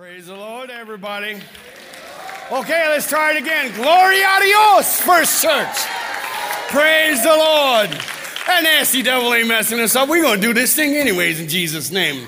[0.00, 1.38] Praise the Lord, everybody.
[2.50, 3.70] Okay, let's try it again.
[3.74, 5.76] Gloria a Dios, First Church.
[6.68, 7.90] Praise the Lord.
[8.46, 10.08] That nasty devil ain't messing us up.
[10.08, 12.26] We're going to do this thing anyways in Jesus' name.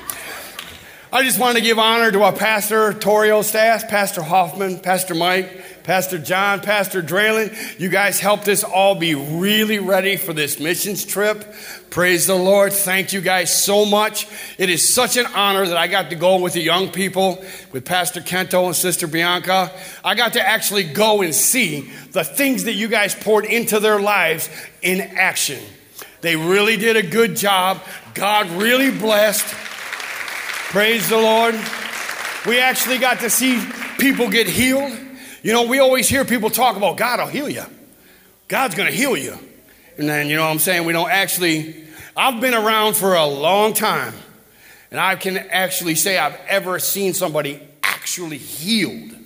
[1.10, 5.71] I just want to give honor to our pastor, Torio staff, Pastor Hoffman, Pastor Mike,
[5.84, 7.80] Pastor John, Pastor Draylen.
[7.80, 11.44] You guys helped us all be really ready for this missions trip.
[11.90, 12.72] Praise the Lord.
[12.72, 14.28] Thank you guys so much.
[14.58, 17.84] It is such an honor that I got to go with the young people, with
[17.84, 19.72] Pastor Kento and Sister Bianca.
[20.04, 24.00] I got to actually go and see the things that you guys poured into their
[24.00, 24.48] lives
[24.82, 25.58] in action.
[26.20, 27.82] They really did a good job.
[28.14, 29.46] God really blessed.
[30.70, 31.54] Praise the Lord.
[32.46, 33.60] We actually got to see
[33.98, 34.92] people get healed.
[35.42, 37.64] You know, we always hear people talk about God will heal you.
[38.48, 39.36] God's going to heal you.
[39.98, 40.84] And then, you know what I'm saying?
[40.86, 41.84] We don't actually,
[42.16, 44.14] I've been around for a long time.
[44.90, 49.16] And I can actually say I've ever seen somebody actually healed.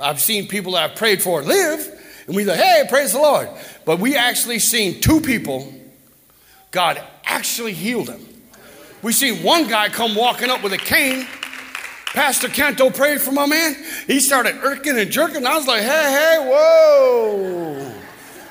[0.00, 1.86] I've seen people that I've prayed for live,
[2.26, 3.48] and we like, hey, praise the Lord.
[3.84, 5.72] But we actually seen two people,
[6.70, 8.24] God actually healed them.
[9.02, 11.26] We seen one guy come walking up with a cane.
[12.18, 13.76] Pastor Kento prayed for my man.
[14.08, 15.46] He started irking and jerking.
[15.46, 17.92] I was like, hey, hey, whoa.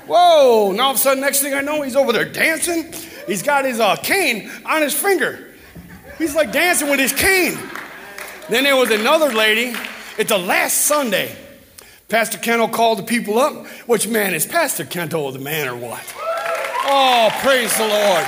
[0.08, 0.72] Whoa.
[0.72, 2.94] Now all of a sudden, next thing I know, he's over there dancing.
[3.28, 5.54] He's got his uh, cane on his finger.
[6.18, 7.60] He's like dancing with his cane.
[8.48, 9.78] Then there was another lady.
[10.18, 11.36] It's the last Sunday.
[12.08, 13.68] Pastor Kento called the people up.
[13.86, 16.16] Which man is Pastor Kento the man or what?
[16.86, 18.26] Oh, praise the Lord.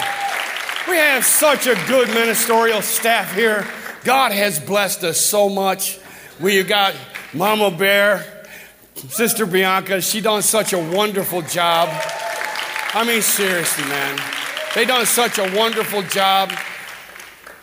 [0.89, 3.65] We have such a good ministerial staff here.
[4.03, 5.99] God has blessed us so much.
[6.39, 6.95] We got
[7.33, 8.45] Mama Bear,
[8.95, 10.01] Sister Bianca.
[10.01, 11.89] She done such a wonderful job.
[12.93, 14.19] I mean, seriously, man.
[14.73, 16.51] They done such a wonderful job.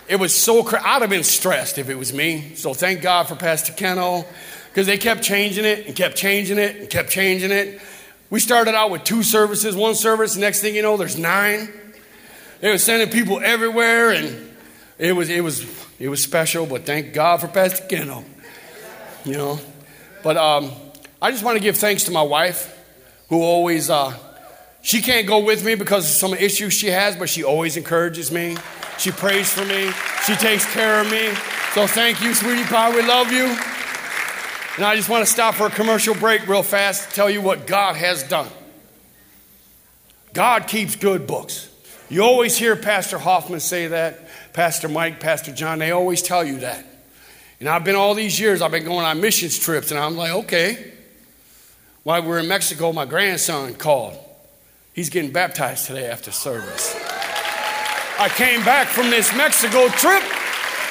[0.08, 2.54] It was so, cra- I'd have been stressed if it was me.
[2.54, 4.26] So thank God for Pastor Kento
[4.68, 7.80] because they kept changing it and kept changing it and kept changing it.
[8.28, 10.36] We started out with two services, one service.
[10.36, 11.72] Next thing you know, there's nine.
[12.60, 14.55] They were sending people everywhere, and
[14.98, 15.66] it was it was
[15.98, 16.66] it was special.
[16.66, 18.24] But thank God for Pastor Kento,
[19.24, 19.60] you know.
[20.22, 20.72] But um,
[21.20, 22.76] I just want to give thanks to my wife,
[23.28, 24.16] who always uh,
[24.82, 28.30] she can't go with me because of some issues she has, but she always encourages
[28.30, 28.56] me.
[28.98, 29.90] She prays for me.
[30.24, 31.34] She takes care of me.
[31.74, 32.94] So thank you, sweetie pie.
[32.94, 33.44] We love you.
[34.76, 37.40] And I just want to stop for a commercial break real fast to tell you
[37.40, 38.48] what God has done.
[40.32, 41.68] God keeps good books.
[42.08, 44.25] You always hear Pastor Hoffman say that,
[44.56, 46.82] Pastor Mike, Pastor John, they always tell you that.
[47.60, 50.32] And I've been all these years, I've been going on missions trips, and I'm like,
[50.32, 50.94] okay.
[52.04, 54.16] While we were in Mexico, my grandson called.
[54.94, 56.96] He's getting baptized today after service.
[58.18, 60.22] I came back from this Mexico trip,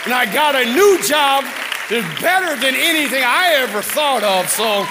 [0.05, 1.43] and I got a new job
[1.89, 4.47] that's better than anything I ever thought of.
[4.47, 4.85] So,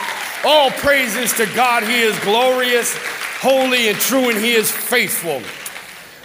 [0.45, 1.85] all praises to God.
[1.85, 2.93] He is glorious,
[3.39, 5.43] holy, and true, and He is faithful.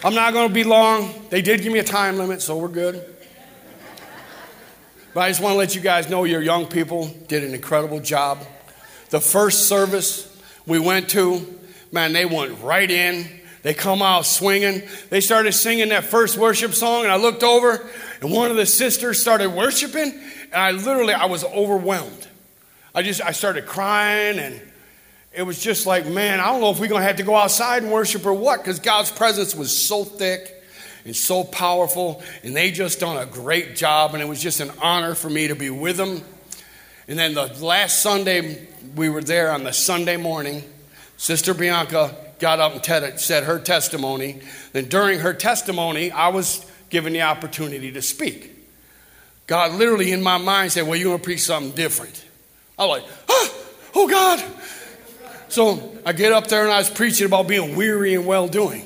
[0.02, 1.14] I'm not going to be long.
[1.30, 3.04] They did give me a time limit, so we're good.
[5.14, 8.00] But I just want to let you guys know your young people did an incredible
[8.00, 8.40] job.
[9.10, 10.26] The first service
[10.66, 11.46] we went to,
[11.92, 13.28] man, they went right in.
[13.62, 14.84] They come out swinging.
[15.10, 17.86] They started singing that first worship song, and I looked over,
[18.22, 22.28] and one of the sisters started worshiping, and I literally, I was overwhelmed.
[22.96, 24.62] I just, I started crying, and
[25.32, 27.36] it was just like, man, I don't know if we're going to have to go
[27.36, 30.56] outside and worship or what, because God's presence was so thick
[31.06, 34.72] and so powerful, and they just done a great job, and it was just an
[34.82, 36.22] honor for me to be with them.
[37.08, 40.64] And then the last Sunday we were there on the Sunday morning,
[41.18, 44.42] Sister Bianca got up and te- said her testimony.
[44.74, 48.56] Then during her testimony, I was given the opportunity to speak.
[49.48, 52.26] God literally in my mind said, Well, you're going to preach something different.
[52.78, 53.54] I was like, ah,
[53.96, 54.44] Oh God.
[55.50, 58.86] So I get up there and I was preaching about being weary and well doing.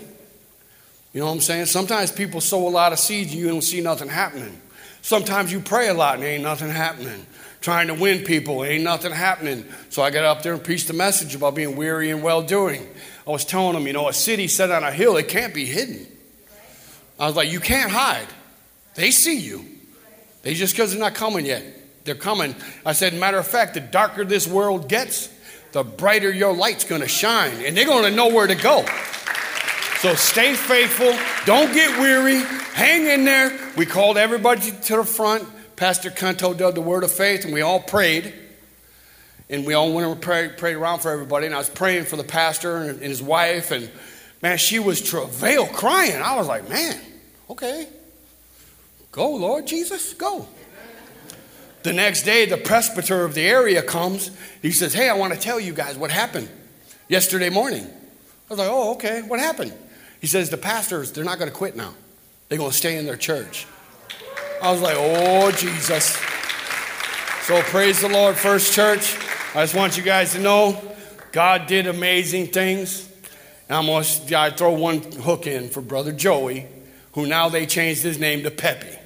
[1.14, 1.68] You know what I'm saying?
[1.68, 4.60] Sometimes people sow a lot of seeds and you don't see nothing happening.
[5.02, 7.26] Sometimes you pray a lot and ain't nothing happening.
[7.62, 9.66] Trying to win people, ain't nothing happening.
[9.90, 12.88] So I got up there and preached a message about being weary and well doing.
[13.28, 15.66] I was telling them, you know, a city set on a hill, it can't be
[15.66, 16.08] hidden.
[17.20, 18.28] I was like, you can't hide.
[18.96, 19.66] They see you.
[20.42, 21.64] They just because they're not coming yet.
[22.06, 22.56] They're coming.
[22.86, 25.30] I said, matter of fact, the darker this world gets,
[25.74, 28.86] the brighter your light's going to shine, and they're going to know where to go.
[29.98, 31.14] So stay faithful.
[31.46, 32.42] Don't get weary.
[32.74, 33.58] Hang in there.
[33.76, 35.48] We called everybody to the front.
[35.76, 38.34] Pastor Kento did the word of faith, and we all prayed.
[39.50, 41.46] And we all went and prayed, prayed around for everybody.
[41.46, 43.72] And I was praying for the pastor and, and his wife.
[43.72, 43.90] And
[44.42, 46.22] man, she was travail crying.
[46.22, 47.00] I was like, man,
[47.50, 47.88] okay.
[49.12, 50.48] Go, Lord Jesus, go.
[51.84, 54.32] The next day, the presbyter of the area comes.
[54.62, 56.50] He says, Hey, I want to tell you guys what happened
[57.08, 57.86] yesterday morning.
[57.86, 59.74] I was like, Oh, okay, what happened?
[60.22, 61.94] He says, The pastors, they're not going to quit now,
[62.50, 63.66] they're going to stay in their church.
[64.62, 66.18] I was like, Oh, Jesus.
[67.44, 69.18] So praise the Lord, First Church.
[69.54, 70.82] I just want you guys to know
[71.34, 73.10] God did amazing things.
[73.68, 76.68] And I'm going to throw one hook in for Brother Joey,
[77.14, 78.98] who now they changed his name to Peppy.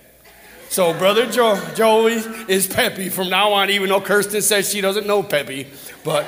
[0.70, 2.16] So Brother jo- Joey
[2.48, 5.68] is Peppy from now on, even though Kirsten says she doesn't know Peppy.
[6.04, 6.26] But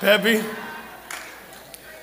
[0.00, 0.42] Peppy,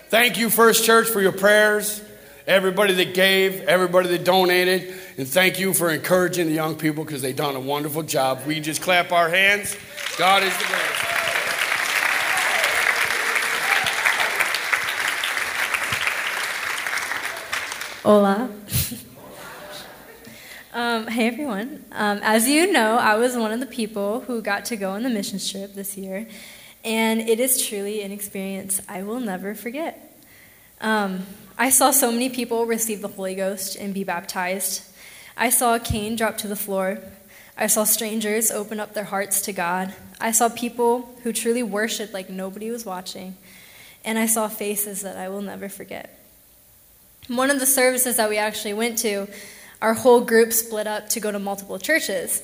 [0.09, 2.01] thank you, First Church, for your prayers.
[2.48, 7.21] Everybody that gave, everybody that donated, and thank you for encouraging the young people because
[7.21, 8.42] they've done a wonderful job.
[8.48, 9.75] We just clap our hands.
[10.18, 11.01] God is the greatest.
[18.03, 18.50] Hola.
[20.73, 21.83] um, hey everyone.
[21.91, 25.03] Um, as you know, I was one of the people who got to go on
[25.03, 26.27] the mission trip this year,
[26.85, 30.18] and it is truly an experience I will never forget.
[30.79, 31.25] Um,
[31.57, 34.83] I saw so many people receive the Holy Ghost and be baptized.
[35.35, 37.00] I saw a cane drop to the floor.
[37.57, 39.94] I saw strangers open up their hearts to God.
[40.19, 43.35] I saw people who truly worshiped like nobody was watching.
[44.06, 46.17] And I saw faces that I will never forget.
[47.27, 49.27] One of the services that we actually went to,
[49.81, 52.41] our whole group split up to go to multiple churches.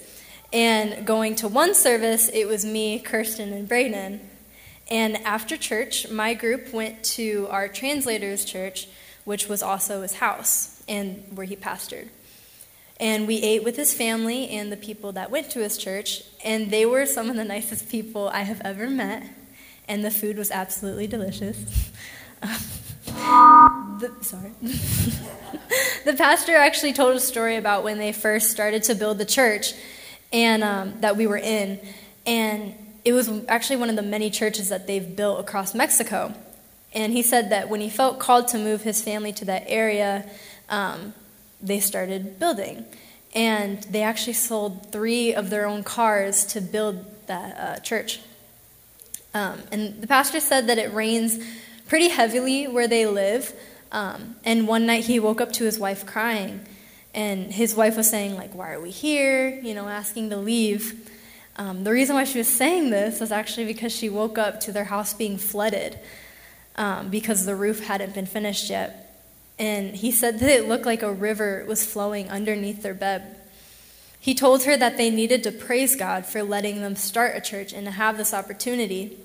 [0.54, 4.20] And going to one service, it was me, Kirsten, and Brayden.
[4.90, 8.88] And after church, my group went to our translator's church,
[9.26, 12.08] which was also his house and where he pastored.
[13.00, 16.72] And we ate with his family and the people that went to his church, and
[16.72, 19.24] they were some of the nicest people I have ever met,
[19.88, 21.92] and the food was absolutely delicious.
[24.00, 24.52] the, sorry.
[26.06, 29.74] the pastor actually told a story about when they first started to build the church
[30.32, 31.80] and um, that we were in.
[32.26, 32.74] And
[33.06, 36.34] it was actually one of the many churches that they've built across Mexico.
[36.94, 40.30] And he said that when he felt called to move his family to that area,
[40.70, 41.14] um,
[41.62, 42.86] they started building.
[43.36, 48.22] And they actually sold three of their own cars to build that uh, church.
[49.34, 51.40] Um, and the pastor said that it rains
[51.88, 53.54] pretty heavily where they live.
[53.92, 56.62] Um, and one night he woke up to his wife crying.
[57.14, 59.50] And his wife was saying, like, why are we here?
[59.50, 61.10] You know, asking to leave.
[61.56, 64.72] Um, the reason why she was saying this was actually because she woke up to
[64.72, 65.98] their house being flooded
[66.76, 69.04] um, because the roof hadn't been finished yet.
[69.58, 73.38] And he said that it looked like a river was flowing underneath their bed.
[74.20, 77.74] He told her that they needed to praise God for letting them start a church
[77.74, 79.18] and to have this opportunity.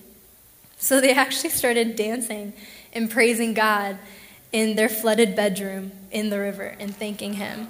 [0.78, 2.54] So they actually started dancing
[2.94, 3.98] and praising God
[4.52, 7.69] in their flooded bedroom in the river and thanking Him.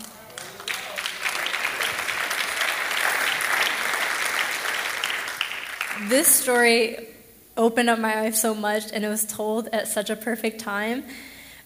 [6.08, 7.08] This story
[7.56, 11.04] opened up my eyes so much, and it was told at such a perfect time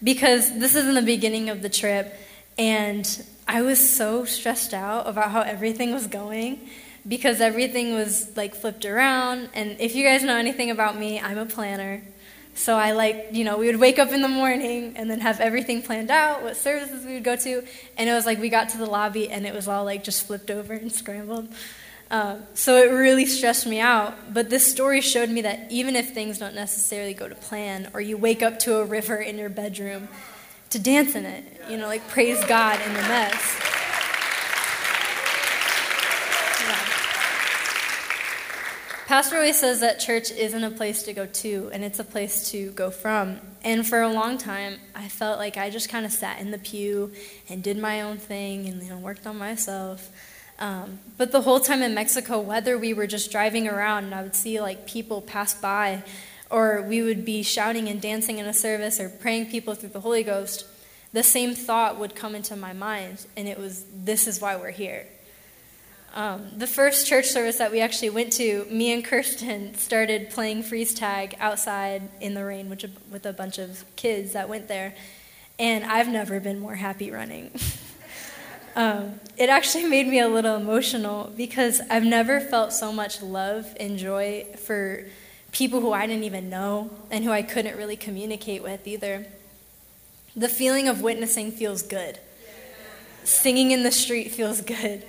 [0.03, 2.15] because this is in the beginning of the trip,
[2.59, 6.69] and I was so stressed out about how everything was going
[7.07, 9.49] because everything was like flipped around.
[9.55, 12.03] And if you guys know anything about me, I'm a planner.
[12.57, 15.41] So I like, you know, we would wake up in the morning and then have
[15.41, 17.63] everything planned out, what services we would go to.
[17.99, 20.27] And it was like we got to the lobby and it was all like just
[20.27, 21.49] flipped over and scrambled.
[22.11, 24.33] Um, so it really stressed me out.
[24.33, 28.01] But this story showed me that even if things don't necessarily go to plan, or
[28.01, 30.09] you wake up to a river in your bedroom,
[30.71, 33.66] to dance in it, you know, like praise God in the mess.
[39.07, 42.51] Pastor always says that church isn't a place to go to, and it's a place
[42.51, 43.39] to go from.
[43.63, 46.59] And for a long time, I felt like I just kind of sat in the
[46.59, 47.13] pew
[47.49, 50.11] and did my own thing and you know worked on myself.
[50.59, 54.25] Um, but the whole time in Mexico, whether we were just driving around and I
[54.25, 56.03] would see like people pass by,
[56.51, 60.01] or we would be shouting and dancing in a service or praying people through the
[60.01, 60.67] Holy Ghost,
[61.13, 64.73] the same thought would come into my mind, and it was, "This is why we're
[64.73, 65.07] here."
[66.15, 70.63] Um, the first church service that we actually went to, me and Kirsten started playing
[70.63, 74.95] freeze tag outside in the rain which, with a bunch of kids that went there.
[75.59, 77.51] And I've never been more happy running.
[78.77, 83.75] um, it actually made me a little emotional because I've never felt so much love
[83.79, 85.05] and joy for
[85.53, 89.27] people who I didn't even know and who I couldn't really communicate with either.
[90.35, 92.19] The feeling of witnessing feels good.
[93.25, 95.03] Singing in the street feels good.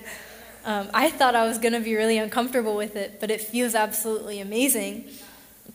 [0.68, 3.74] Um, I thought I was going to be really uncomfortable with it, but it feels
[3.74, 5.06] absolutely amazing.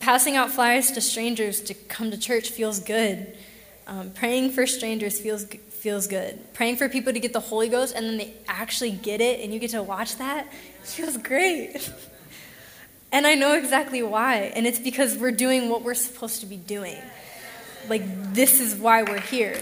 [0.01, 3.35] Passing out flyers to strangers to come to church feels good.
[3.87, 6.39] Um, praying for strangers feels feels good.
[6.53, 9.53] Praying for people to get the Holy Ghost and then they actually get it and
[9.55, 10.53] you get to watch that
[10.85, 11.91] feels great.
[13.15, 14.53] And I know exactly why.
[14.57, 16.97] And it's because we're doing what we're supposed to be doing.
[17.87, 19.61] Like, this is why we're here.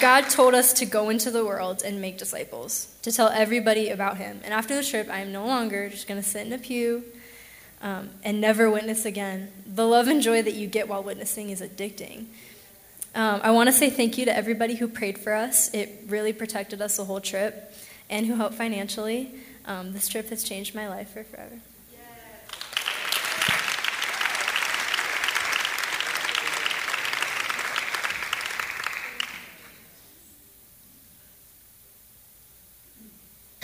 [0.00, 4.16] God told us to go into the world and make disciples, to tell everybody about
[4.16, 4.40] Him.
[4.44, 7.04] And after the trip, I am no longer just going to sit in a pew
[7.82, 9.50] um, and never witness again.
[9.66, 12.26] The love and joy that you get while witnessing is addicting.
[13.14, 15.72] Um, I want to say thank you to everybody who prayed for us.
[15.72, 17.72] It really protected us the whole trip
[18.10, 19.34] and who helped financially.
[19.64, 21.60] Um, this trip has changed my life for forever.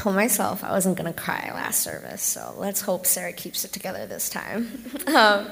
[0.03, 3.73] Told myself I wasn't going to cry last service, so let's hope Sarah keeps it
[3.73, 4.85] together this time.
[5.07, 5.49] um,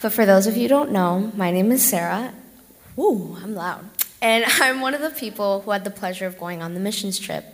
[0.00, 2.32] but for those of you who don't know, my name is Sarah.
[2.96, 3.84] Woo, I'm loud.
[4.22, 7.18] And I'm one of the people who had the pleasure of going on the missions
[7.18, 7.44] trip.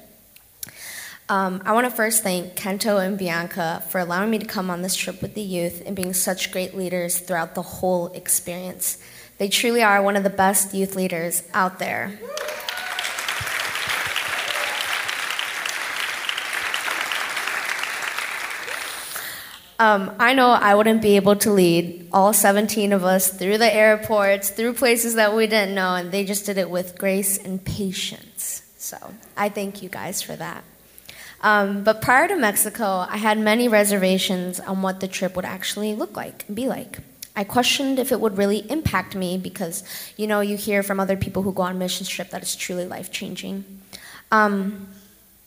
[1.29, 4.83] Um, I want to first thank Kento and Bianca for allowing me to come on
[4.83, 9.03] this trip with the youth and being such great leaders throughout the whole experience.
[9.38, 12.21] They truly are one of the best youth leaders out there.
[19.78, 23.73] Um, I know I wouldn't be able to lead all 17 of us through the
[23.73, 27.62] airports, through places that we didn't know, and they just did it with grace and
[27.62, 28.62] patience.
[28.78, 28.97] So
[29.37, 30.64] I thank you guys for that.
[31.42, 35.95] Um, but prior to Mexico, I had many reservations on what the trip would actually
[35.95, 37.00] look like and be like.
[37.38, 39.85] I questioned if it would really impact me because,
[40.16, 42.87] you know, you hear from other people who go on mission trip that it's truly
[42.87, 43.64] life changing.
[44.33, 44.88] Um,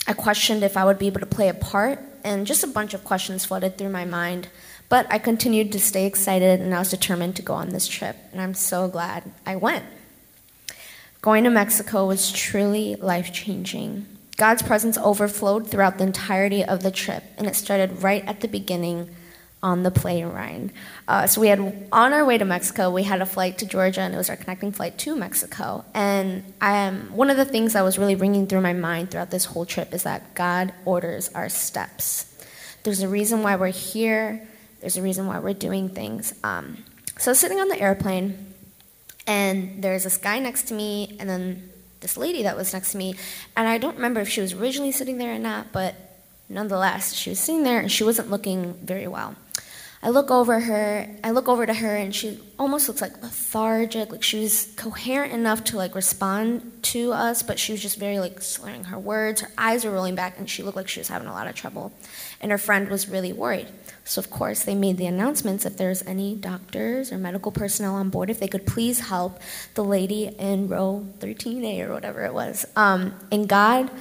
[0.05, 2.93] I questioned if I would be able to play a part and just a bunch
[2.93, 4.49] of questions flooded through my mind.
[4.89, 8.15] But I continued to stay excited, and I was determined to go on this trip,
[8.31, 9.85] and I'm so glad I went.
[11.21, 14.05] Going to Mexico was truly life changing.
[14.37, 18.47] God's presence overflowed throughout the entirety of the trip, and it started right at the
[18.47, 19.09] beginning
[19.61, 20.71] on the plane ride.
[21.07, 21.59] Uh, so we had
[21.91, 24.37] on our way to Mexico, we had a flight to Georgia, and it was our
[24.37, 25.83] connecting flight to Mexico.
[25.93, 29.31] And I um, one of the things that was really ringing through my mind throughout
[29.31, 32.25] this whole trip is that God orders our steps.
[32.83, 34.47] There's a reason why we're here.
[34.79, 36.33] There's a reason why we're doing things.
[36.43, 36.85] Um,
[37.17, 38.53] so sitting on the airplane,
[39.27, 42.97] and there's this guy next to me, and then this lady that was next to
[42.97, 43.15] me,
[43.57, 45.95] and I don't remember if she was originally sitting there or not, but
[46.47, 49.35] nonetheless, she was sitting there and she wasn't looking very well.
[50.01, 54.11] I look over her, I look over to her, and she almost looks like lethargic.
[54.11, 58.17] Like she was coherent enough to like respond to us, but she was just very
[58.17, 59.41] like slurring her words.
[59.41, 61.55] Her eyes were rolling back, and she looked like she was having a lot of
[61.55, 61.91] trouble.
[62.39, 63.67] And her friend was really worried.
[64.05, 68.09] So of course they made the announcements if there's any doctors or medical personnel on
[68.09, 69.39] board, if they could please help
[69.75, 72.65] the lady in row 13A or whatever it was.
[72.75, 73.91] Um, and God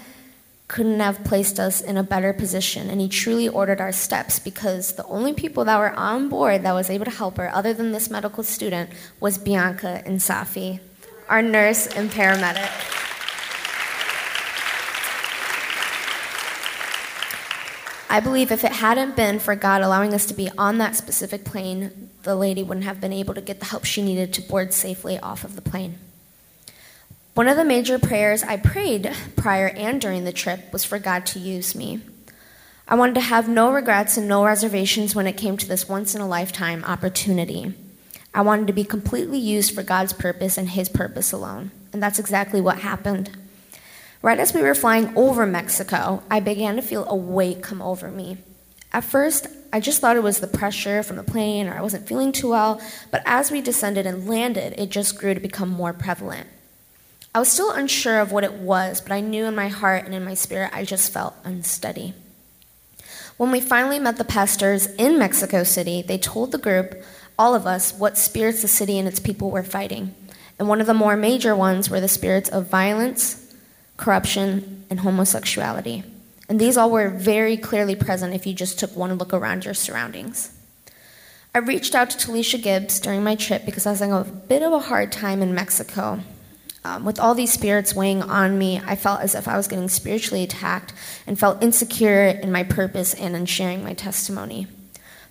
[0.68, 2.90] couldn't have placed us in a better position.
[2.90, 6.74] And he truly ordered our steps because the only people that were on board that
[6.74, 10.80] was able to help her, other than this medical student, was Bianca and Safi,
[11.28, 12.70] our nurse and paramedic.
[18.10, 21.44] I believe if it hadn't been for God allowing us to be on that specific
[21.44, 24.72] plane, the lady wouldn't have been able to get the help she needed to board
[24.72, 25.98] safely off of the plane.
[27.38, 31.24] One of the major prayers I prayed prior and during the trip was for God
[31.26, 32.00] to use me.
[32.88, 36.16] I wanted to have no regrets and no reservations when it came to this once
[36.16, 37.74] in a lifetime opportunity.
[38.34, 41.70] I wanted to be completely used for God's purpose and His purpose alone.
[41.92, 43.30] And that's exactly what happened.
[44.20, 48.10] Right as we were flying over Mexico, I began to feel a weight come over
[48.10, 48.38] me.
[48.92, 52.08] At first, I just thought it was the pressure from the plane or I wasn't
[52.08, 55.92] feeling too well, but as we descended and landed, it just grew to become more
[55.92, 56.48] prevalent.
[57.34, 60.14] I was still unsure of what it was, but I knew in my heart and
[60.14, 62.14] in my spirit I just felt unsteady.
[63.36, 67.00] When we finally met the pastors in Mexico City, they told the group,
[67.38, 70.14] all of us, what spirits the city and its people were fighting.
[70.58, 73.54] And one of the more major ones were the spirits of violence,
[73.96, 76.02] corruption, and homosexuality.
[76.48, 79.74] And these all were very clearly present if you just took one look around your
[79.74, 80.50] surroundings.
[81.54, 84.62] I reached out to Talisha Gibbs during my trip because I was having a bit
[84.62, 86.20] of a hard time in Mexico.
[86.88, 89.90] Um, with all these spirits weighing on me, I felt as if I was getting
[89.90, 90.94] spiritually attacked
[91.26, 94.66] and felt insecure in my purpose and in sharing my testimony.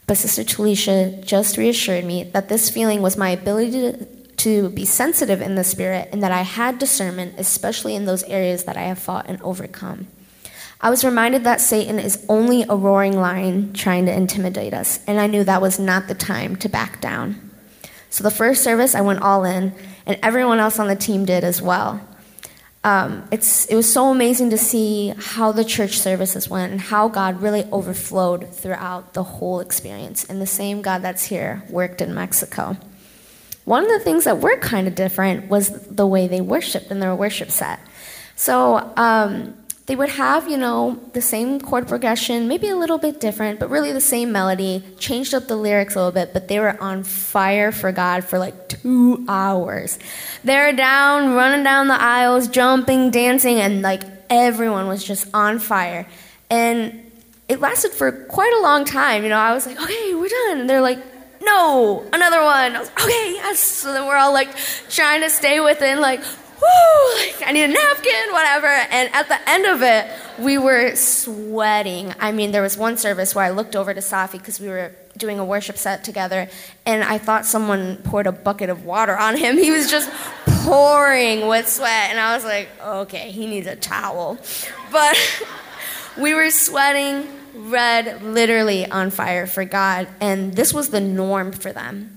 [0.06, 4.86] But Sister Talisha just reassured me that this feeling was my ability to, to be
[4.86, 8.84] sensitive in the spirit and that I had discernment, especially in those areas that I
[8.84, 10.06] have fought and overcome.
[10.80, 15.20] I was reminded that Satan is only a roaring lion trying to intimidate us, and
[15.20, 17.47] I knew that was not the time to back down.
[18.10, 19.74] So the first service, I went all in,
[20.06, 22.02] and everyone else on the team did as well.
[22.88, 27.10] um, it's, it was so amazing to see how the church services went and how
[27.10, 30.24] God really overflowed throughout the whole experience.
[30.24, 32.78] And the same God that's here worked in Mexico.
[33.66, 37.02] One of the things that were kind of different was the way they worshiped in
[37.02, 37.82] their worship set.
[38.38, 39.58] So um,
[39.88, 43.70] they would have, you know, the same chord progression, maybe a little bit different, but
[43.70, 47.04] really the same melody, changed up the lyrics a little bit, but they were on
[47.04, 49.98] fire for God for like two hours.
[50.44, 55.58] They were down, running down the aisles, jumping, dancing, and like everyone was just on
[55.58, 56.06] fire.
[56.50, 57.10] And
[57.48, 59.24] it lasted for quite a long time.
[59.24, 60.60] You know, I was like, okay, we're done.
[60.60, 61.00] And they're like,
[61.42, 62.76] no, another one.
[62.76, 63.60] I was like, okay, yes.
[63.60, 64.50] So then we're all like
[64.90, 66.22] trying to stay within like
[66.68, 68.68] whoo, I need a napkin, whatever.
[68.68, 70.08] And at the end of it,
[70.40, 72.14] we were sweating.
[72.20, 74.92] I mean, there was one service where I looked over to Safi because we were
[75.18, 76.48] doing a worship set together,
[76.86, 79.58] and I thought someone poured a bucket of water on him.
[79.58, 80.12] He was just
[80.64, 84.38] pouring with sweat, and I was like, okay, he needs a towel.
[84.92, 85.18] But
[86.18, 91.74] we were sweating, red, literally on fire for God, and this was the norm for
[91.74, 92.17] them.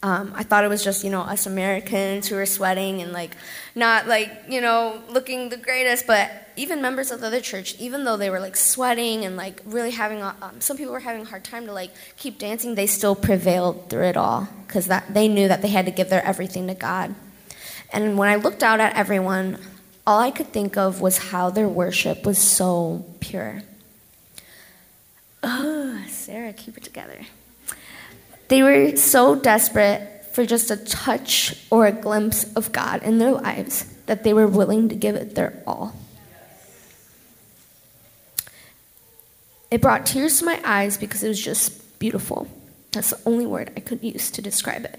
[0.00, 3.32] Um, I thought it was just, you know, us Americans who were sweating and like
[3.74, 8.04] not like, you know, looking the greatest, but even members of the other church, even
[8.04, 11.22] though they were like sweating and like really having, a, um, some people were having
[11.22, 15.12] a hard time to like keep dancing, they still prevailed through it all because that
[15.12, 17.12] they knew that they had to give their everything to God.
[17.92, 19.58] And when I looked out at everyone,
[20.06, 23.62] all I could think of was how their worship was so pure.
[25.42, 27.26] Oh, Sarah, keep it together.
[28.48, 33.32] They were so desperate for just a touch or a glimpse of God in their
[33.32, 35.94] lives that they were willing to give it their all.
[39.70, 42.48] It brought tears to my eyes because it was just beautiful.
[42.92, 44.98] That's the only word I could use to describe it.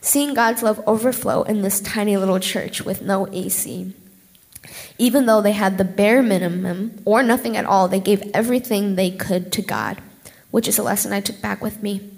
[0.00, 3.92] Seeing God's love overflow in this tiny little church with no AC.
[4.98, 9.10] Even though they had the bare minimum or nothing at all, they gave everything they
[9.10, 10.00] could to God,
[10.50, 12.15] which is a lesson I took back with me.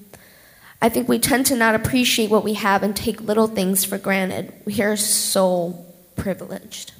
[0.80, 3.98] I think we tend to not appreciate what we have and take little things for
[3.98, 4.52] granted.
[4.64, 5.84] We are so
[6.16, 6.92] privileged.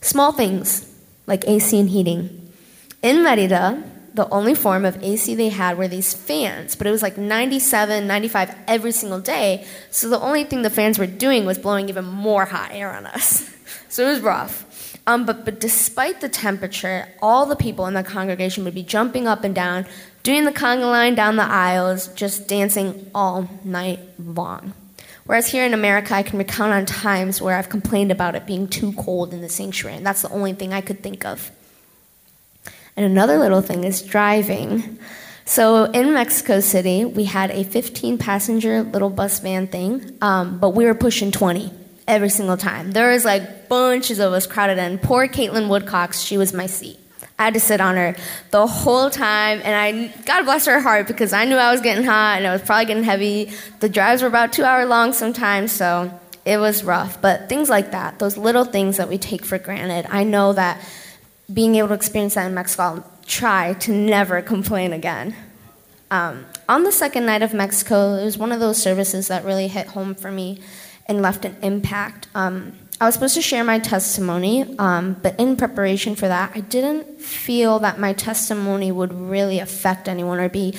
[0.00, 0.90] Small things
[1.26, 2.52] like AC and heating.
[3.02, 3.82] In Merida,
[4.14, 8.06] the only form of AC they had were these fans, but it was like 97,
[8.06, 9.66] 95 every single day.
[9.90, 13.06] So the only thing the fans were doing was blowing even more hot air on
[13.06, 13.50] us.
[13.88, 14.64] so it was rough.
[15.06, 19.26] Um, but, but despite the temperature, all the people in the congregation would be jumping
[19.26, 19.84] up and down,
[20.24, 24.72] doing the conga line down the aisles, just dancing all night long.
[25.26, 28.66] Whereas here in America, I can recount on times where I've complained about it being
[28.66, 31.50] too cold in the sanctuary, and that's the only thing I could think of.
[32.96, 34.98] And another little thing is driving.
[35.46, 40.70] So in Mexico City, we had a 15 passenger little bus van thing, um, but
[40.70, 41.70] we were pushing 20
[42.08, 42.92] every single time.
[42.92, 44.98] There was like bunches of us crowded in.
[44.98, 46.98] Poor Caitlin Woodcox, she was my seat.
[47.38, 48.14] I had to sit on her
[48.50, 52.04] the whole time, and I, God bless her heart, because I knew I was getting
[52.04, 53.50] hot and I was probably getting heavy.
[53.80, 57.20] The drives were about two hour long sometimes, so it was rough.
[57.20, 60.80] But things like that, those little things that we take for granted, I know that
[61.52, 65.34] being able to experience that in Mexico, I'll try to never complain again.
[66.10, 69.66] Um, on the second night of Mexico, it was one of those services that really
[69.66, 70.60] hit home for me
[71.06, 72.28] and left an impact.
[72.34, 76.60] Um, I was supposed to share my testimony, um, but in preparation for that, I
[76.60, 80.74] didn't feel that my testimony would really affect anyone or be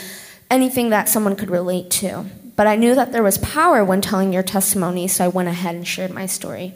[0.50, 2.26] anything that someone could relate to.
[2.56, 5.76] But I knew that there was power when telling your testimony, so I went ahead
[5.76, 6.74] and shared my story.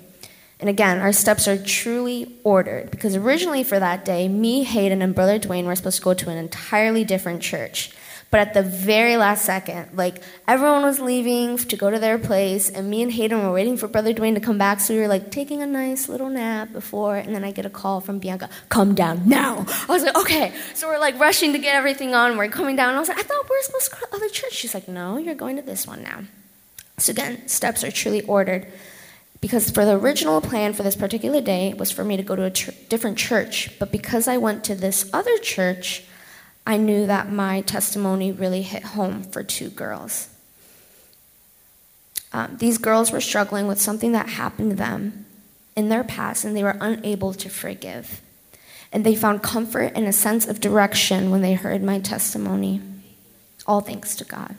[0.59, 5.15] And again, our steps are truly ordered because originally for that day, me, Hayden, and
[5.15, 7.91] Brother Dwayne were supposed to go to an entirely different church.
[8.31, 12.69] But at the very last second, like everyone was leaving to go to their place,
[12.69, 14.79] and me and Hayden were waiting for Brother Dwayne to come back.
[14.79, 17.71] So we were like taking a nice little nap before, and then I get a
[17.71, 21.59] call from Bianca, "Come down now." I was like, "Okay." So we're like rushing to
[21.59, 22.37] get everything on.
[22.37, 22.93] We're coming down.
[22.93, 24.87] I was like, "I thought we were supposed to go to other church." She's like,
[24.87, 26.21] "No, you're going to this one now."
[26.99, 28.67] So again, steps are truly ordered.
[29.41, 32.43] Because for the original plan for this particular day was for me to go to
[32.43, 32.49] a
[32.89, 36.03] different church, but because I went to this other church,
[36.69, 40.29] I knew that my testimony really hit home for two girls.
[42.31, 45.25] Um, these girls were struggling with something that happened to them
[45.75, 48.21] in their past, and they were unable to forgive.
[48.91, 52.81] And they found comfort and a sense of direction when they heard my testimony.
[53.65, 54.55] All thanks to God.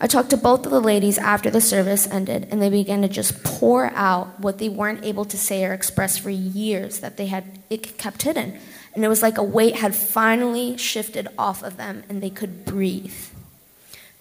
[0.00, 3.08] I talked to both of the ladies after the service ended, and they began to
[3.08, 7.26] just pour out what they weren't able to say or express for years that they
[7.26, 8.60] had it kept hidden.
[8.94, 12.64] And it was like a weight had finally shifted off of them and they could
[12.64, 13.14] breathe.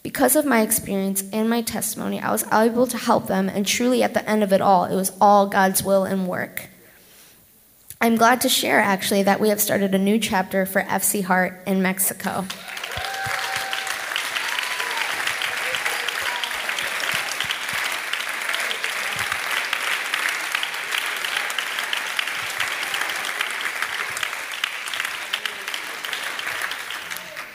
[0.03, 4.01] Because of my experience and my testimony, I was able to help them, and truly
[4.01, 6.69] at the end of it all, it was all God's will and work.
[7.99, 11.61] I'm glad to share actually that we have started a new chapter for FC Heart
[11.67, 12.45] in Mexico.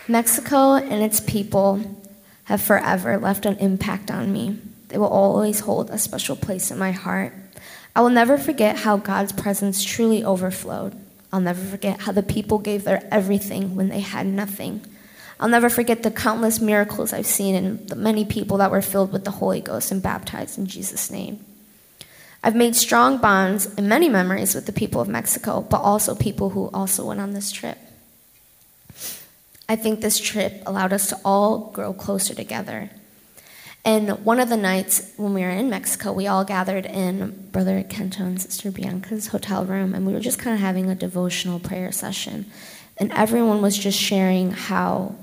[0.09, 1.81] Mexico and its people
[2.45, 4.57] have forever left an impact on me.
[4.89, 7.33] They will always hold a special place in my heart.
[7.95, 10.97] I will never forget how God's presence truly overflowed.
[11.33, 14.81] I'll never forget how the people gave their everything when they had nothing.
[15.41, 19.13] I'll never forget the countless miracles I've seen and the many people that were filled
[19.13, 21.45] with the Holy Ghost and baptized in Jesus' name.
[22.45, 26.51] I've made strong bonds and many memories with the people of Mexico, but also people
[26.51, 27.77] who also went on this trip.
[29.69, 32.91] I think this trip allowed us to all grow closer together.
[33.85, 37.85] And one of the nights when we were in Mexico, we all gathered in Brother
[37.85, 41.61] Kento and Sister Bianca's hotel room, and we were just kind of having a devotional
[41.61, 42.47] prayer session.
[42.99, 45.15] And everyone was just sharing how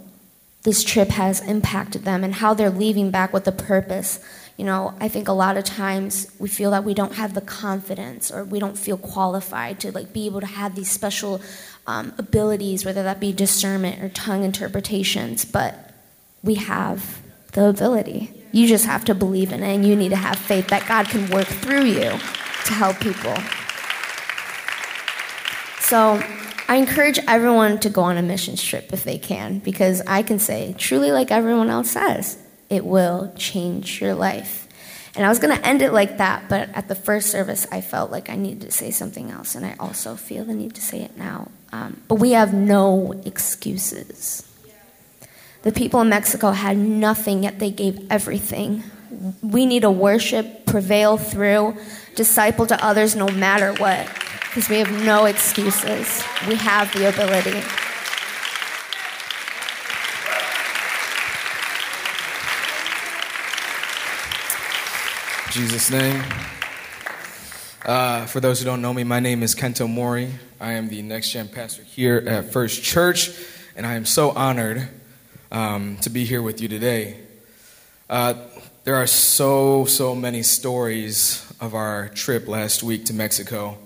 [0.63, 4.23] this trip has impacted them and how they're leaving back with a purpose.
[4.58, 7.42] You know, I think a lot of times we feel that we don't have the
[7.42, 11.42] confidence or we don't feel qualified to like be able to have these special
[11.88, 15.92] um, abilities, whether that be discernment or tongue interpretations, but
[16.44, 17.22] we have
[17.54, 18.32] the ability.
[18.52, 21.08] You just have to believe in it, and you need to have faith that God
[21.08, 22.12] can work through you
[22.66, 23.36] to help people.
[25.80, 26.22] So,
[26.68, 30.39] I encourage everyone to go on a mission trip if they can, because I can
[30.39, 32.38] say, truly, like everyone else says,
[32.74, 34.68] it will change your life.
[35.16, 37.82] And I was going to end it like that, but at the first service, I
[37.82, 40.82] felt like I needed to say something else, and I also feel the need to
[40.82, 41.52] say it now.
[41.72, 44.50] Um, but we have no excuses.
[45.62, 48.84] The people in Mexico had nothing, yet they gave everything.
[49.44, 51.78] We need to worship, prevail through,
[52.16, 54.08] disciple to others no matter what,
[54.42, 56.24] because we have no excuses.
[56.48, 57.62] We have the ability.
[65.54, 66.24] Jesus' name.
[67.86, 70.32] Uh, for those who don't know me, my name is Kento Mori.
[70.60, 73.30] I am the next gen pastor here at First Church,
[73.76, 74.89] and I am so honored
[75.52, 77.20] um, to be here with you today.
[78.10, 78.34] Uh,
[78.84, 83.78] there are so, so many stories of our trip last week to Mexico.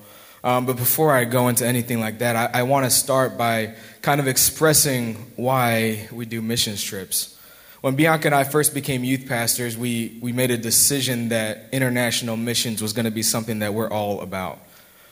[0.45, 3.75] Um, but before I go into anything like that, I, I want to start by
[4.01, 7.36] kind of expressing why we do missions trips.
[7.81, 12.35] When Bianca and I first became youth pastors, we, we made a decision that international
[12.35, 14.59] missions was going to be something that we're all about.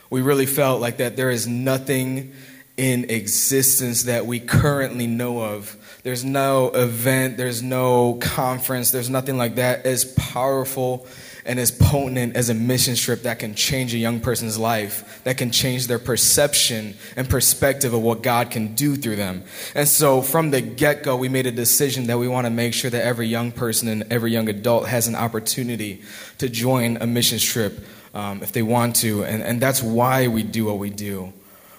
[0.10, 2.34] We really felt like that there is nothing
[2.78, 9.38] in existence that we currently know of there's no event, there's no conference, there's nothing
[9.38, 11.08] like that as powerful
[11.45, 15.38] and as potent as a mission trip that can change a young person's life, that
[15.38, 19.43] can change their perception and perspective of what God can do through them.
[19.75, 22.73] And so from the get go, we made a decision that we want to make
[22.73, 26.01] sure that every young person and every young adult has an opportunity
[26.39, 29.23] to join a mission trip um, if they want to.
[29.23, 31.31] And, and that's why we do what we do.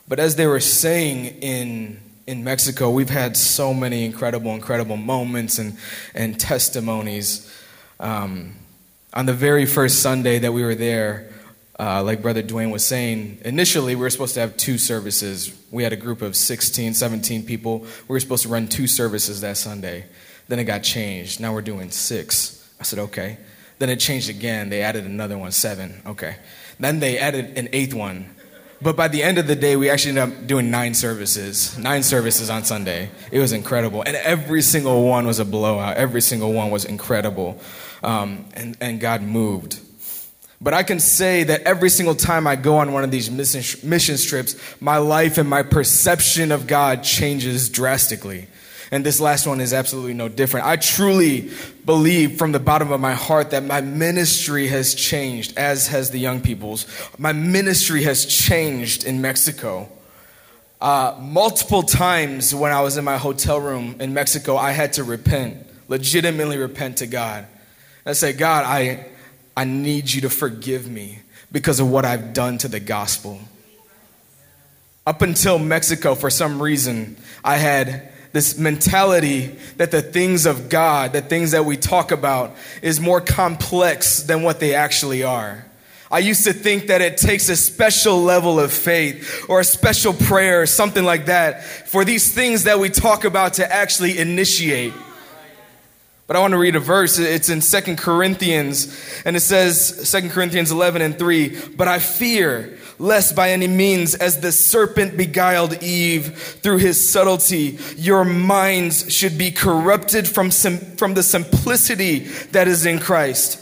[0.07, 5.61] But as they were saying in in Mexico, we've had so many incredible, incredible moments
[5.61, 5.77] and,
[6.13, 7.49] and testimonies.
[8.01, 8.57] Um,
[9.17, 11.33] on the very first Sunday that we were there,
[11.81, 15.59] uh, like Brother Dwayne was saying, initially we were supposed to have two services.
[15.71, 17.79] We had a group of 16, 17 people.
[17.81, 20.05] We were supposed to run two services that Sunday.
[20.49, 21.41] Then it got changed.
[21.41, 22.71] Now we're doing six.
[22.79, 23.39] I said, okay.
[23.79, 24.69] Then it changed again.
[24.69, 26.03] They added another one, seven.
[26.07, 26.37] Okay.
[26.79, 28.35] Then they added an eighth one.
[28.83, 32.03] But by the end of the day, we actually ended up doing nine services, nine
[32.03, 33.09] services on Sunday.
[33.33, 34.03] It was incredible.
[34.03, 35.97] And every single one was a blowout.
[35.97, 37.59] Every single one was incredible.
[38.07, 39.81] Um, and, and God moved.
[40.61, 43.89] But I can say that every single time I go on one of these mission,
[43.89, 48.47] mission trips, my life and my perception of God changes drastically.
[48.91, 50.67] And this last one is absolutely no different.
[50.67, 51.51] I truly
[51.85, 56.21] believe from the bottom of my heart that my ministry has changed, as has the
[56.21, 56.87] young people's.
[57.19, 59.89] My ministry has changed in Mexico.
[60.81, 65.05] Uh, multiple times when I was in my hotel room in Mexico, I had to
[65.05, 67.47] repent, legitimately repent to God.
[68.07, 69.07] I say, God, I,
[69.57, 71.19] I need you to forgive me
[71.51, 73.41] because of what I've done to the gospel.
[75.05, 81.13] Up until Mexico, for some reason, I had this mentality that the things of God,
[81.13, 85.65] the things that we talk about, is more complex than what they actually are.
[86.11, 90.13] I used to think that it takes a special level of faith or a special
[90.13, 94.93] prayer or something like that for these things that we talk about to actually initiate.
[96.27, 97.19] But I want to read a verse.
[97.19, 102.77] It's in Second Corinthians, and it says, Second Corinthians 11 and 3, But I fear
[102.99, 109.37] lest by any means, as the serpent beguiled Eve through his subtlety, your minds should
[109.37, 112.21] be corrupted from, sim- from the simplicity
[112.53, 113.61] that is in Christ.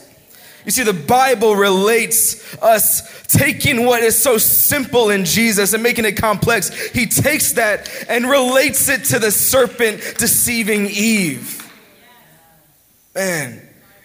[0.65, 6.07] You see, the Bible relates us taking what is so simple in Jesus and making
[6.07, 6.71] it complex.
[6.91, 11.64] He takes that and relates it to the serpent deceiving Eve.
[13.15, 13.61] Man,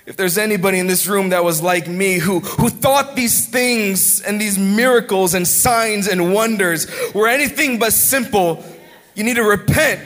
[0.05, 4.21] if there's anybody in this room that was like me who, who thought these things
[4.21, 8.63] and these miracles and signs and wonders were anything but simple,
[9.15, 10.01] you need to repent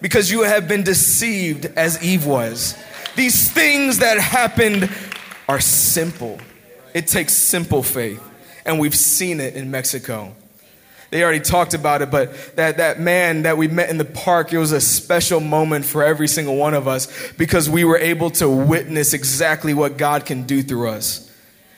[0.00, 2.76] because you have been deceived as Eve was.
[3.16, 4.90] These things that happened
[5.48, 6.38] are simple.
[6.94, 8.22] It takes simple faith,
[8.64, 10.34] and we've seen it in Mexico.
[11.14, 14.52] They already talked about it, but that, that man that we met in the park,
[14.52, 18.30] it was a special moment for every single one of us because we were able
[18.30, 21.30] to witness exactly what God can do through us.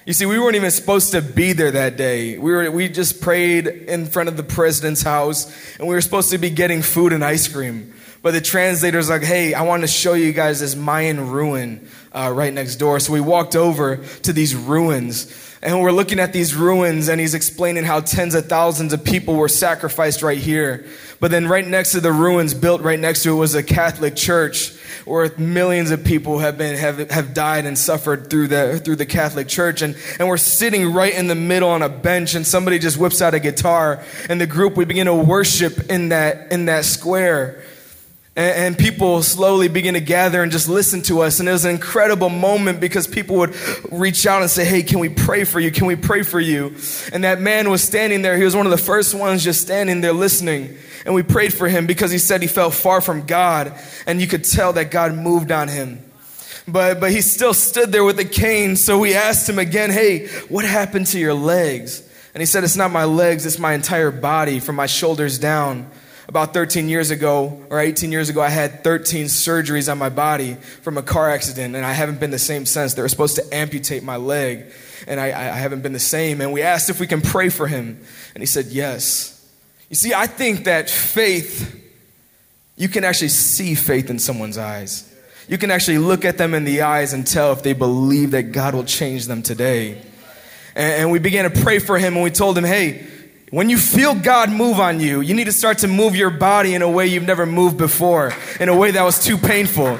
[0.07, 2.38] You see, we weren't even supposed to be there that day.
[2.38, 6.31] We, were, we just prayed in front of the president's house, and we were supposed
[6.31, 7.92] to be getting food and ice cream.
[8.22, 12.33] But the translator's like, hey, I want to show you guys this Mayan ruin uh,
[12.35, 12.98] right next door.
[12.98, 15.33] So we walked over to these ruins.
[15.62, 19.35] And we're looking at these ruins, and he's explaining how tens of thousands of people
[19.35, 20.87] were sacrificed right here.
[21.18, 24.14] But then, right next to the ruins, built right next to it, was a Catholic
[24.14, 24.76] church
[25.07, 29.07] where millions of people have, been, have, have died and suffered through the, through the
[29.07, 29.83] Catholic church.
[29.83, 33.22] And, and we're sitting right in the middle on a bench, and somebody just whips
[33.22, 34.05] out a guitar.
[34.29, 37.62] And the group, we begin to worship in that, in that square
[38.37, 41.40] and, people slowly begin to gather and just listen to us.
[41.40, 43.57] And it was an incredible moment because people would
[43.90, 45.70] reach out and say, Hey, can we pray for you?
[45.70, 46.75] Can we pray for you?
[47.12, 48.37] And that man was standing there.
[48.37, 50.77] He was one of the first ones just standing there listening.
[51.07, 53.72] And we prayed for him because he said he felt far from God.
[54.07, 56.03] And you could tell that God moved on him.
[56.68, 58.77] But, but he still stood there with a cane.
[58.77, 62.03] So we asked him again, Hey, what happened to your legs?
[62.35, 65.90] And he said, It's not my legs, it's my entire body from my shoulders down
[66.28, 70.54] about 13 years ago or 18 years ago, I had 13 surgeries on my body
[70.82, 72.94] from a car accident, and I haven't been the same since.
[72.94, 74.72] They were supposed to amputate my leg,
[75.06, 76.40] and I, I haven't been the same.
[76.40, 78.00] And we asked if we can pray for him,
[78.34, 79.32] and he said yes.
[79.88, 81.82] You see, I think that faith,
[82.76, 85.12] you can actually see faith in someone's eyes.
[85.48, 88.50] You can actually look at them in the eyes and tell if they believe that
[88.50, 90.02] God will change them today.
[90.74, 93.06] And, and we began to pray for him, and we told him, hey,
[93.50, 96.74] when you feel God move on you, you need to start to move your body
[96.74, 99.98] in a way you've never moved before, in a way that was too painful.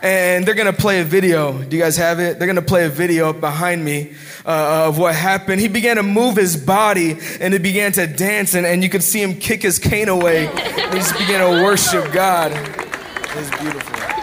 [0.00, 1.60] And they're gonna play a video.
[1.60, 2.38] Do you guys have it?
[2.38, 4.14] They're gonna play a video behind me
[4.46, 5.60] uh, of what happened.
[5.60, 9.02] He began to move his body and he began to dance, and, and you could
[9.02, 10.46] see him kick his cane away.
[10.46, 12.52] And he just began to worship God.
[12.52, 14.17] It was beautiful.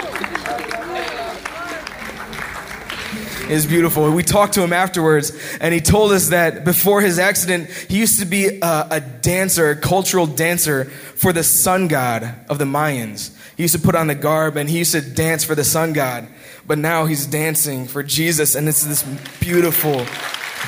[3.49, 4.11] Is beautiful.
[4.11, 8.19] We talked to him afterwards, and he told us that before his accident, he used
[8.19, 13.35] to be a, a, dancer, a cultural dancer for the sun god of the Mayans.
[13.55, 15.93] He used to put on the garb and he used to dance for the sun
[15.93, 16.27] god.
[16.67, 19.03] But now he's dancing for Jesus, and it's this
[19.39, 20.05] beautiful,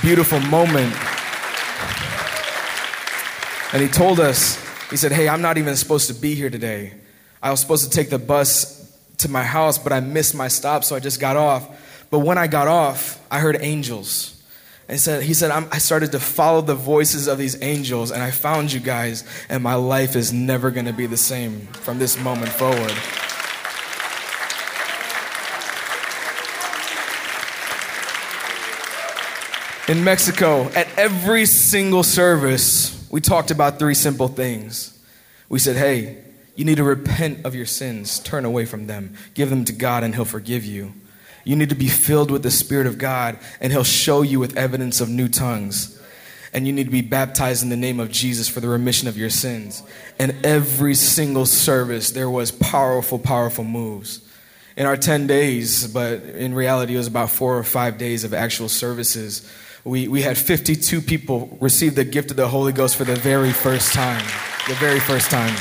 [0.02, 0.96] beautiful moment.
[3.74, 6.94] And he told us, he said, Hey, I'm not even supposed to be here today.
[7.42, 8.78] I was supposed to take the bus
[9.18, 11.68] to my house, but I missed my stop, so I just got off.
[12.10, 14.34] But when I got off, I heard angels.
[14.90, 18.32] And said, he said, i started to follow the voices of these angels, and I
[18.32, 22.18] found you guys, and my life is never going to be the same from this
[22.18, 22.94] moment forward.
[29.90, 34.98] In Mexico, at every single service, we talked about three simple things.
[35.50, 36.24] We said, hey,
[36.56, 40.04] you need to repent of your sins, turn away from them, give them to God,
[40.04, 40.94] and He'll forgive you.
[41.48, 44.58] You need to be filled with the Spirit of God, and He'll show you with
[44.58, 45.98] evidence of new tongues.
[46.52, 49.18] And you need to be baptized in the name of Jesus for the remission of
[49.18, 49.82] your sins.
[50.20, 54.20] And every single service, there was powerful, powerful moves.
[54.76, 58.34] In our 10 days, but in reality, it was about four or five days of
[58.34, 59.50] actual services.
[59.86, 63.54] We, we had 52 people receive the gift of the Holy Ghost for the very
[63.54, 64.26] first time.
[64.68, 65.56] The very first time.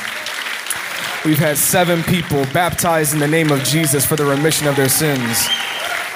[1.25, 4.88] We've had seven people baptized in the name of Jesus for the remission of their
[4.88, 5.46] sins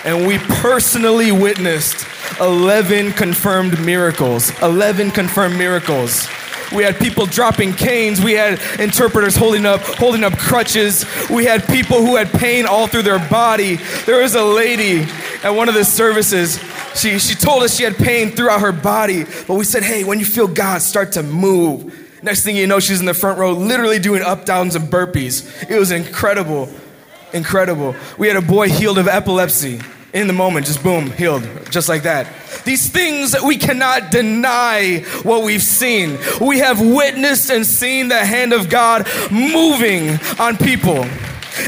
[0.05, 2.07] and we personally witnessed
[2.41, 4.51] 11 confirmed miracles.
[4.63, 6.29] 11 confirmed miracles.
[6.73, 8.21] We had people dropping canes.
[8.21, 11.05] We had interpreters holding up, holding up crutches.
[11.29, 13.77] We had people who had pain all through their body.
[14.07, 15.01] There was a lady
[15.43, 16.61] at one of the services.
[16.95, 20.19] She, she told us she had pain throughout her body, but we said, hey, when
[20.19, 23.53] you feel God start to move, next thing you know, she's in the front row,
[23.53, 25.69] literally doing up, downs, and burpees.
[25.69, 26.69] It was incredible.
[27.33, 27.95] Incredible.
[28.19, 29.81] We had a boy healed of epilepsy.
[30.13, 32.27] in the moment, just boom, healed, just like that.
[32.65, 36.19] These things that we cannot deny what we've seen.
[36.41, 41.05] We have witnessed and seen the hand of God moving on people.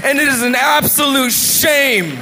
[0.03, 2.18] And it is an absolute shame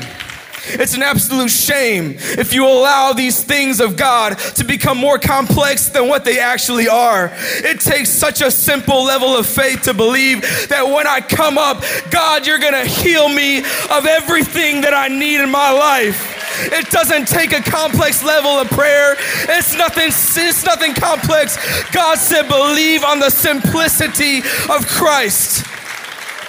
[0.65, 5.89] it's an absolute shame if you allow these things of God to become more complex
[5.89, 7.31] than what they actually are.
[7.33, 11.83] It takes such a simple level of faith to believe that when I come up,
[12.11, 16.37] God, you're going to heal me of everything that I need in my life.
[16.73, 19.17] It doesn't take a complex level of prayer.
[19.49, 21.57] It's nothing, it's nothing complex.
[21.93, 25.65] God said, believe on the simplicity of Christ.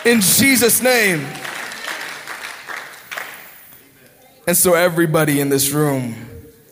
[0.06, 1.26] In Jesus' name.
[4.48, 6.16] And so, everybody in this room,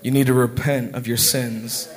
[0.01, 1.87] you need to repent of your sins.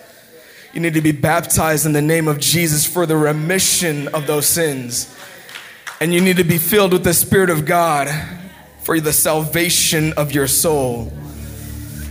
[0.75, 4.47] You need to be baptized in the name of Jesus for the remission of those
[4.47, 5.15] sins.
[6.01, 8.11] And you need to be filled with the Spirit of God
[8.83, 11.11] for the salvation of your soul.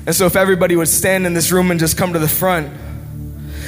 [0.08, 2.72] And so, if everybody would stand in this room and just come to the front,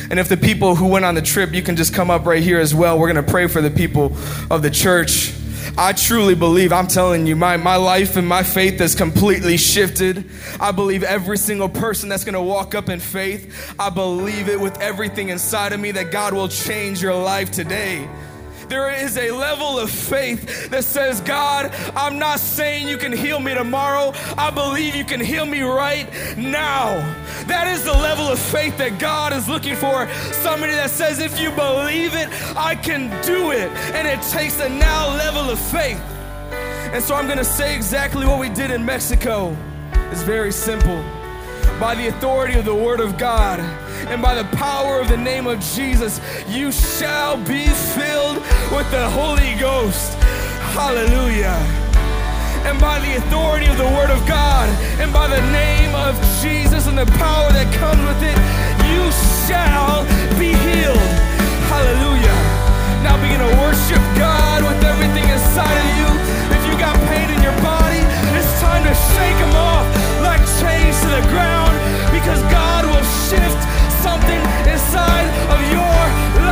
[0.10, 2.42] and if the people who went on the trip, you can just come up right
[2.42, 2.98] here as well.
[2.98, 4.16] We're going to pray for the people
[4.50, 5.34] of the church.
[5.76, 10.30] I truly believe, I'm telling you, my, my life and my faith has completely shifted.
[10.60, 14.80] I believe every single person that's gonna walk up in faith, I believe it with
[14.82, 18.08] everything inside of me that God will change your life today.
[18.74, 23.40] There is a level of faith that says, God, I'm not saying you can heal
[23.40, 24.14] me tomorrow.
[24.36, 26.96] I believe you can heal me right now.
[27.46, 30.10] That is the level of faith that God is looking for.
[30.42, 33.70] Somebody that says, if you believe it, I can do it.
[33.94, 36.02] And it takes a now level of faith.
[36.92, 39.56] And so I'm going to say exactly what we did in Mexico.
[40.10, 41.00] It's very simple
[41.80, 43.60] by the authority of the Word of God
[44.08, 48.38] and by the power of the name of Jesus, you shall be filled
[48.72, 50.14] with the Holy Ghost.
[50.76, 51.56] Hallelujah.
[52.66, 56.88] And by the authority of the Word of God, and by the name of Jesus
[56.88, 58.38] and the power that comes with it,
[58.92, 59.04] you
[59.46, 60.04] shall
[60.40, 61.12] be healed.
[61.68, 62.38] Hallelujah.
[63.04, 66.10] Now begin to worship God with everything inside of you.
[66.56, 68.00] If you got pain in your body,
[68.36, 69.86] it's time to shake them off
[70.24, 71.76] like chains to the ground
[72.16, 73.60] because God will shift
[74.04, 76.43] something inside of your